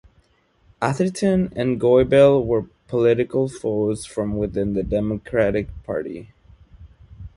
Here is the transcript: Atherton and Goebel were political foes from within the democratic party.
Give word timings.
Atherton 0.81 1.53
and 1.55 1.79
Goebel 1.79 2.43
were 2.43 2.63
political 2.87 3.47
foes 3.47 4.03
from 4.03 4.35
within 4.35 4.73
the 4.73 4.81
democratic 4.81 5.67
party. 5.83 6.31